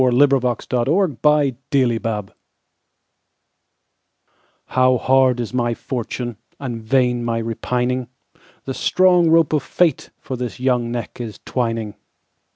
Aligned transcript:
The 0.01 0.09
Convict 0.09 0.73
of 0.73 0.85
Clonmala 1.21 2.33
HOW 4.65 4.97
hard 4.97 5.39
is 5.39 5.53
my 5.53 5.75
fortune, 5.75 6.37
And 6.59 6.81
vain 6.81 7.23
my 7.23 7.37
repining! 7.37 8.07
The 8.65 8.73
strong 8.73 9.29
rope 9.29 9.53
of 9.53 9.61
fateFor 9.63 10.39
this 10.39 10.59
young 10.59 10.91
neck 10.91 11.19
is 11.21 11.39
twining. 11.45 11.93